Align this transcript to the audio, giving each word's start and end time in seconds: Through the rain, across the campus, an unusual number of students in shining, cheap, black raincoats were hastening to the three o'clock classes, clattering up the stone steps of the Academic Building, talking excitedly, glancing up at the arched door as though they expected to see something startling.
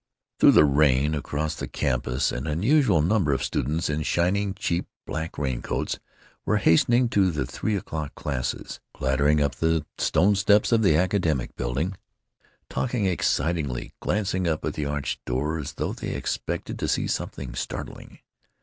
Through 0.39 0.53
the 0.53 0.65
rain, 0.65 1.13
across 1.13 1.53
the 1.53 1.67
campus, 1.67 2.31
an 2.31 2.47
unusual 2.47 3.03
number 3.03 3.33
of 3.33 3.43
students 3.43 3.87
in 3.87 4.01
shining, 4.01 4.55
cheap, 4.55 4.87
black 5.05 5.37
raincoats 5.37 5.99
were 6.43 6.57
hastening 6.57 7.07
to 7.09 7.29
the 7.29 7.45
three 7.45 7.75
o'clock 7.75 8.15
classes, 8.15 8.79
clattering 8.95 9.39
up 9.43 9.53
the 9.57 9.85
stone 9.99 10.33
steps 10.33 10.71
of 10.71 10.81
the 10.81 10.97
Academic 10.97 11.55
Building, 11.55 11.95
talking 12.67 13.05
excitedly, 13.05 13.93
glancing 13.99 14.47
up 14.47 14.65
at 14.65 14.73
the 14.73 14.87
arched 14.87 15.23
door 15.23 15.59
as 15.59 15.73
though 15.73 15.93
they 15.93 16.15
expected 16.15 16.79
to 16.79 16.87
see 16.87 17.05
something 17.05 17.53
startling. 17.53 18.17